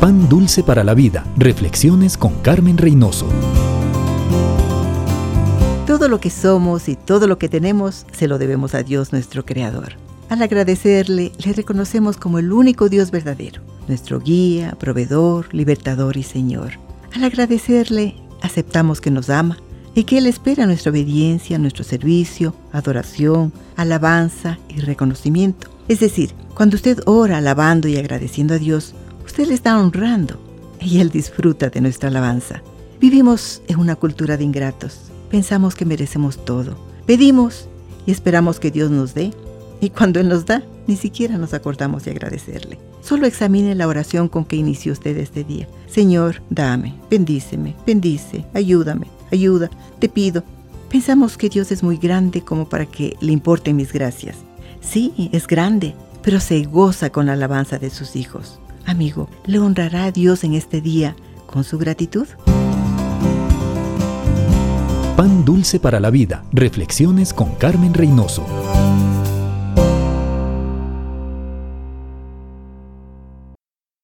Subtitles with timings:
[0.00, 1.24] Pan Dulce para la Vida.
[1.36, 3.26] Reflexiones con Carmen Reynoso.
[5.88, 9.44] Todo lo que somos y todo lo que tenemos se lo debemos a Dios nuestro
[9.44, 9.94] Creador.
[10.28, 16.74] Al agradecerle, le reconocemos como el único Dios verdadero, nuestro guía, proveedor, libertador y Señor.
[17.12, 19.58] Al agradecerle, aceptamos que nos ama
[19.96, 25.66] y que Él espera nuestra obediencia, nuestro servicio, adoración, alabanza y reconocimiento.
[25.88, 28.94] Es decir, cuando usted ora alabando y agradeciendo a Dios,
[29.28, 30.40] usted le está honrando
[30.80, 32.62] y Él disfruta de nuestra alabanza.
[32.98, 35.00] Vivimos en una cultura de ingratos.
[35.30, 36.78] Pensamos que merecemos todo.
[37.04, 37.68] Pedimos
[38.06, 39.32] y esperamos que Dios nos dé.
[39.82, 42.78] Y cuando Él nos da, ni siquiera nos acordamos de agradecerle.
[43.02, 45.68] Solo examine la oración con que inició usted este día.
[45.86, 50.42] Señor, dame, bendíceme, bendice, ayúdame, ayuda, te pido.
[50.90, 54.36] Pensamos que Dios es muy grande como para que le importen mis gracias.
[54.80, 58.58] Sí, es grande, pero se goza con la alabanza de sus hijos.
[58.88, 62.26] Amigo, ¿le honrará a Dios en este día con su gratitud?
[65.14, 66.42] Pan dulce para la vida.
[66.52, 68.46] Reflexiones con Carmen Reynoso.